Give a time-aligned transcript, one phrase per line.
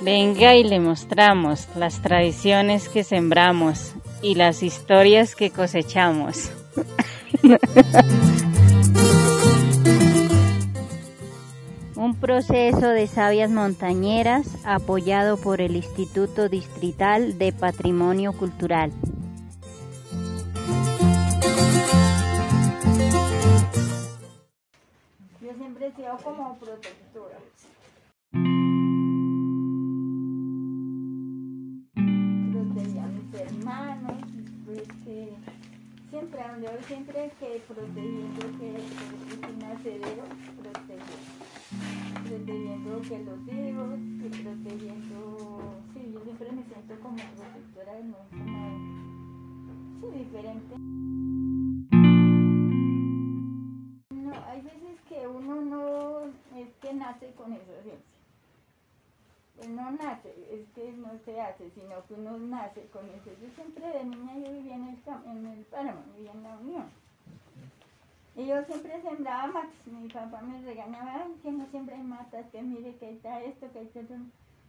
[0.00, 6.52] Venga y le mostramos las tradiciones que sembramos y las historias que cosechamos.
[11.96, 18.92] Un proceso de sabias montañeras apoyado por el Instituto Distrital de Patrimonio Cultural.
[25.40, 27.38] Yo siempre he sido como protectora.
[36.10, 40.24] Siempre, yo siempre que protegiendo que es nacedero,
[40.56, 41.28] protegiendo,
[42.24, 45.18] protegiendo que los hijos, que protegiendo,
[45.94, 48.58] sí, yo siempre me siento como protectora, no como,
[50.00, 50.76] sí, diferente.
[54.10, 56.20] No, hay veces que uno no
[56.56, 58.17] es que nace con esa ciencia.
[59.68, 63.30] Pues no nace, es que no se hace, sino que uno nace con eso.
[63.38, 66.86] Yo siempre de niña yo vivía en el, en el páramo, vivía en la Unión.
[68.34, 69.86] Y yo siempre sembraba matas.
[69.86, 73.70] Mi papá me regañaba, "Ay, que no siempre hay matas, que mire que está esto,
[73.72, 74.14] que está esto.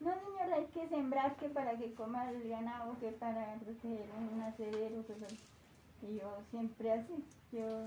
[0.00, 4.40] No, señora, hay que sembrar que para que coma el ganado, que para proteger un
[4.40, 5.04] nacedero.
[5.06, 7.24] Que Y yo siempre así.
[7.52, 7.86] Yo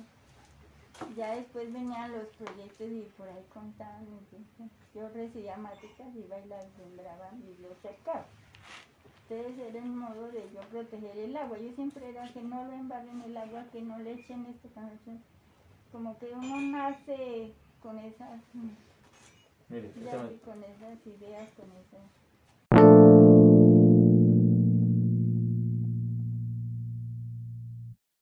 [1.16, 4.08] ya después venían los proyectos y por ahí contaban.
[4.08, 8.26] entonces, yo recibía máticas, iba y las sembraba y los secaba.
[9.30, 11.58] Entonces era un modo de yo proteger el agua.
[11.58, 14.70] Yo siempre era que no lo embarren el agua, que no le echen esto.
[15.92, 18.42] Como que uno nace con esas,
[19.70, 22.02] Mire, ya con esas ideas, con esas.